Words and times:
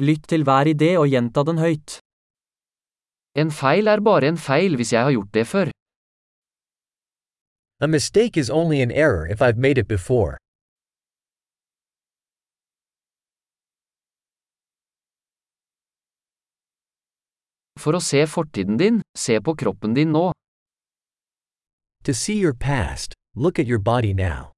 Lytt 0.00 0.28
til 0.32 0.46
hver 0.48 0.64
idé 0.64 0.94
og 0.96 1.10
gjenta 1.12 1.42
den 1.44 1.58
høyt. 1.60 1.98
En 3.36 3.50
feil 3.52 3.86
er 3.92 4.00
bare 4.00 4.30
en 4.32 4.38
feil 4.40 4.76
hvis 4.80 4.92
jeg 4.94 5.04
har 5.04 5.12
gjort 5.12 5.34
det 5.34 5.46
før. 5.46 5.70
A 7.84 7.86
mistake 7.86 8.40
is 8.40 8.50
only 8.50 8.80
an 8.80 8.90
error 8.90 9.26
if 9.26 9.42
I've 9.42 9.58
made 9.58 9.78
it 9.78 9.88
before. 9.88 10.36
For 17.80 17.96
å 17.96 18.00
se 18.00 18.24
fortiden 18.26 18.76
din, 18.80 19.02
se 19.16 19.40
på 19.40 19.54
kroppen 19.56 19.94
din 19.96 20.12
nå. 20.12 20.30
To 22.04 22.14
see 22.14 22.38
your 22.40 22.54
past, 22.54 23.14
look 23.34 23.58
at 23.58 23.66
your 23.66 23.78
body 23.78 24.12
now. 24.12 24.52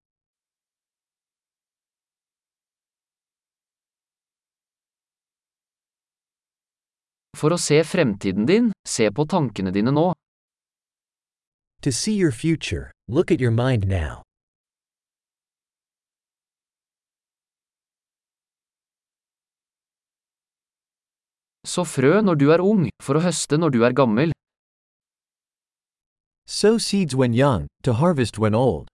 For 7.43 7.51
å 7.51 7.59
se 7.59 7.81
fremtiden 7.83 8.47
din, 8.47 8.69
se 8.87 9.09
på 9.11 9.25
tankene 9.27 9.73
dine 9.75 9.91
nå. 9.91 10.13
To 11.83 11.91
see 11.91 12.15
your 12.15 12.31
future, 12.31 12.93
look 13.09 13.33
at 13.35 13.41
your 13.41 13.51
mind 13.51 13.89
now. 13.89 14.23
Så 21.67 21.83
frø 21.83 22.21
når 22.23 22.39
du 22.39 22.47
er 22.55 22.63
ung, 22.63 22.87
for 23.03 23.19
å 23.19 23.25
høste 23.27 23.59
når 23.59 23.75
du 23.75 23.83
er 23.83 23.99
gammel. 23.99 24.31
Sow 26.47 26.79
seeds 26.79 27.19
when 27.19 27.35
young, 27.35 27.67
to 27.83 27.99
harvest 27.99 28.39
when 28.39 28.55
old. 28.55 28.92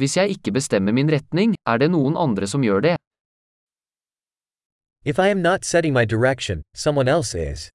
Hvis 0.00 0.16
jeg 0.16 0.30
ikke 0.36 0.52
bestemmer 0.56 0.92
min 0.96 1.10
retning, 1.12 1.54
er 1.68 1.76
det 1.78 1.90
noen 1.92 2.16
andre 2.16 2.46
som 2.48 2.64
gjør 2.64 2.80
det. 2.80 2.96
If 5.04 5.18
I 5.18 5.28
am 5.28 5.42
not 5.42 5.64
setting 5.64 5.92
my 5.92 6.04
direction, 6.04 6.62
someone 6.74 7.08
else 7.08 7.34
is. 7.34 7.68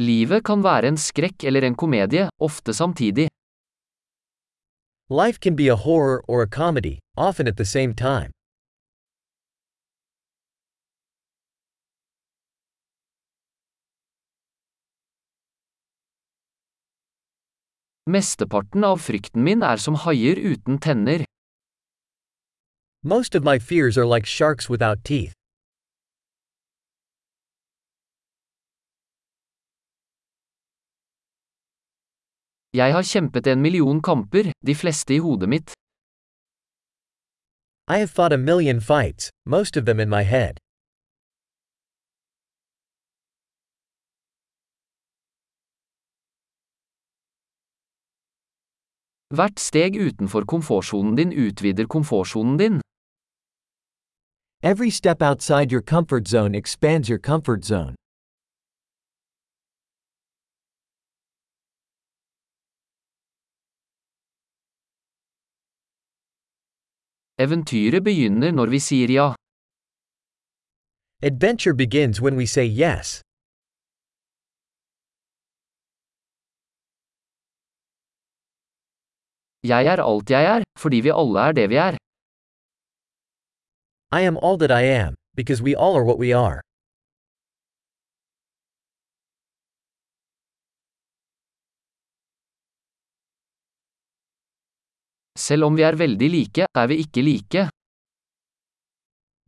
Livet 0.00 0.44
kan 0.44 0.62
være 0.64 0.88
en 0.88 0.96
skrekk 0.96 1.44
eller 1.44 1.66
en 1.66 1.76
komedie, 1.76 2.30
ofte 2.40 2.72
samtidig. 2.72 3.28
Life 5.10 5.40
can 5.40 5.56
be 5.56 5.68
a 5.68 5.76
horror 5.76 6.22
or 6.28 6.42
a 6.42 6.46
comedy, 6.48 6.98
often 7.16 7.46
at 7.48 7.56
the 7.56 7.64
same 7.66 7.92
time. 7.94 8.30
Mesteparten 18.06 18.84
av 18.84 18.98
frykten 18.98 19.44
min 19.44 19.62
er 19.62 19.76
som 19.76 19.94
haier 19.94 20.38
uten 20.40 20.78
tenner. 20.80 21.24
Most 23.02 23.34
of 23.34 23.44
my 23.44 23.58
fears 23.58 23.98
are 23.98 24.06
like 24.06 24.26
sharks 24.26 24.70
without 24.70 25.04
teeth. 25.04 25.34
Jeg 32.72 32.92
har 32.92 33.02
kjempet 33.02 33.46
en 33.46 33.62
million 33.62 34.00
kamper, 34.00 34.52
de 34.66 34.74
fleste 34.74 35.14
i 35.14 35.18
hodet 35.18 35.48
mitt. 35.48 35.72
I 37.90 37.98
have 37.98 38.10
fought 38.10 38.32
a 38.32 38.38
million 38.38 38.80
fights, 38.80 39.30
most 39.44 39.76
of 39.76 39.84
them 39.84 40.00
in 40.00 40.08
my 40.08 40.22
head. 40.22 40.56
Hvert 49.34 49.60
steg 49.60 49.94
utenfor 49.94 50.44
komfortsonen 50.44 51.14
din 51.14 51.32
utvider 51.32 51.86
komfortsonen 51.86 52.56
din. 52.58 52.80
Every 54.62 54.90
step 54.90 55.22
outside 55.22 55.70
your 55.72 55.82
comfort 55.82 56.28
zone 56.28 56.58
expands 56.58 57.08
your 57.08 57.20
comfort 57.20 57.64
zone. 57.64 57.94
Eventyret 67.38 68.04
begynner 68.04 68.50
når 68.52 68.66
vi 68.66 68.78
sier 68.78 69.08
ja. 69.08 69.34
Adventure 71.22 71.74
begins 71.74 72.20
when 72.20 72.36
we 72.36 72.46
say 72.46 72.66
yes. 72.66 73.22
Jeg 79.62 79.86
er 79.86 80.00
alt 80.00 80.30
jeg 80.30 80.44
er, 80.44 80.62
fordi 80.78 81.00
vi 81.04 81.10
alle 81.12 81.40
er 81.48 81.52
det 81.52 81.68
vi 81.68 81.76
er. 81.76 81.96
I 84.12 84.22
am 84.24 84.38
all 84.38 84.56
that 84.58 84.70
I 84.70 84.84
am, 84.84 85.14
because 85.36 85.62
we 85.62 85.74
all 85.76 85.96
are 85.96 86.04
what 86.04 86.18
we 86.18 86.32
are. 86.32 86.60
Selv 95.36 95.64
om 95.64 95.76
vi 95.76 95.82
er 95.82 95.96
veldig 95.96 96.30
like, 96.30 96.64
er 96.74 96.86
vi 96.86 96.96
ikke 97.04 97.22
like. 97.22 97.68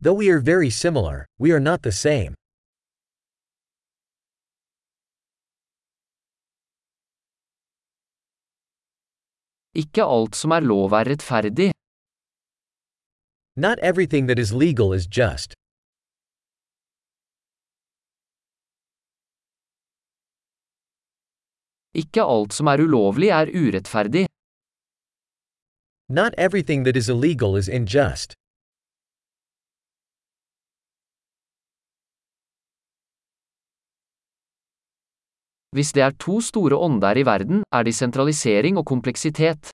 Though 0.01 0.17
we 0.19 0.29
are 0.29 0.39
very 0.39 0.69
similar, 0.69 1.25
we 1.39 1.51
are 1.51 1.59
not 1.59 1.81
the 1.81 1.91
same. 1.91 2.35
Ikke 9.75 10.03
alt 10.05 10.35
som 10.37 10.51
er 10.53 10.61
lov 10.61 10.93
er 10.93 11.07
rettferdig. 11.09 11.71
Not 13.55 13.79
everything 13.81 14.27
that 14.27 14.39
is 14.39 14.51
legal 14.53 14.93
is 14.93 15.07
just. 15.07 15.53
Ikke 21.93 22.21
alt 22.21 22.53
som 22.53 22.67
er 22.67 22.81
ulovlig 22.85 23.29
er 23.29 23.49
urettferdig. 23.49 24.25
Not 26.09 26.33
everything 26.37 26.85
that 26.85 26.95
is 26.95 27.09
illegal 27.09 27.55
is 27.55 27.69
unjust. 27.69 28.33
Hvis 35.73 35.91
det 35.93 36.01
er 36.03 36.11
to 36.25 36.41
store 36.41 36.77
ånder 36.77 37.17
i 37.17 37.25
verden, 37.25 37.63
er 37.71 37.83
de 37.83 37.93
sentralisering 37.93 38.77
og 38.77 38.85
kompleksitet. 38.85 39.71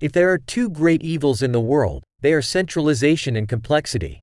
If 0.00 0.12
there 0.12 0.28
are 0.32 0.38
two 0.38 0.68
great 0.80 1.02
evils 1.02 1.42
in 1.42 1.52
the 1.52 1.64
world, 1.72 2.02
they 2.22 2.32
are 2.32 2.42
centralization 2.42 3.36
and 3.36 3.48
complexity. 3.48 4.14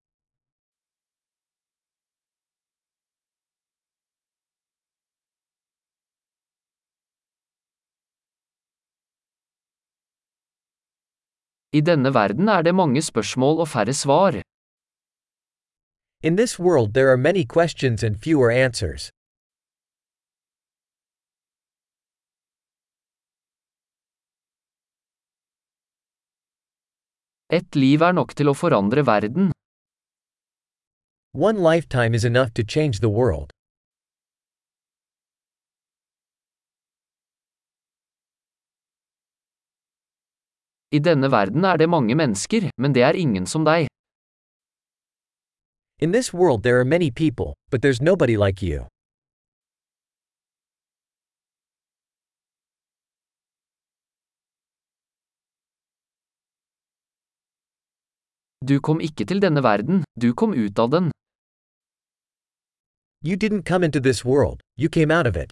I 11.74 11.82
denne 11.82 12.14
verden 12.14 12.48
er 12.48 12.62
det 12.62 12.76
mange 12.76 13.02
spørsmål 13.02 13.60
og 13.60 13.68
færre 13.68 13.94
svar. 13.94 14.32
In 16.24 16.38
this 16.38 16.60
world, 16.60 16.94
there 16.94 17.10
are 17.12 17.18
many 17.18 17.44
questions 17.56 18.04
and 18.04 18.16
fewer 18.16 18.52
answers. 18.52 19.12
Ett 27.50 27.76
liv 27.76 28.04
er 28.06 28.14
nok 28.14 28.36
til 28.38 28.52
å 28.52 28.54
forandre 28.54 29.02
verden. 29.02 29.48
One 31.34 31.58
lifetime 31.66 32.14
is 32.14 32.24
enough 32.24 32.54
to 32.54 32.64
change 32.64 33.00
the 33.02 33.10
world. 33.10 33.50
I 40.94 41.00
denne 41.02 41.32
verden 41.34 41.66
er 41.66 41.82
det 41.82 41.90
mange 41.90 42.14
mennesker, 42.14 42.70
men 42.78 42.94
det 42.94 43.02
er 43.02 43.18
ingen 43.18 43.50
som 43.50 43.66
deg. 43.66 43.90
In 46.00 46.12
this 46.12 46.32
world, 46.32 46.62
there 46.62 46.80
are 46.80 46.86
many 46.86 47.10
people, 47.10 47.56
but 47.72 47.82
there's 47.82 48.02
nobody 48.02 48.38
like 48.38 48.62
you. 48.62 48.86
Du 58.70 58.76
kom 58.86 59.00
ikke 59.02 59.26
til 59.26 59.40
denne 59.42 59.64
verden, 59.66 60.04
du 60.14 60.30
kom 60.38 60.52
ut 60.54 60.78
av 60.78 60.92
den. 60.94 61.06
You 63.26 63.36
didn't 63.36 63.66
come 63.66 63.84
into 63.84 64.00
this 64.00 64.24
world, 64.24 64.62
you 64.78 64.90
came 64.90 65.10
out 65.10 65.26
of 65.26 65.36
it. 65.36 65.50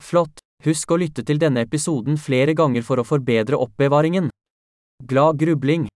Flott! 0.00 0.40
Husk 0.64 0.94
å 0.94 0.96
lytte 0.96 1.20
til 1.28 1.36
denne 1.42 1.66
episoden 1.66 2.16
flere 2.16 2.54
ganger 2.56 2.86
for 2.86 3.02
å 3.02 3.04
forbedre 3.04 3.60
oppbevaringen. 3.60 4.30
Glad 5.04 5.36
grubling. 5.42 5.90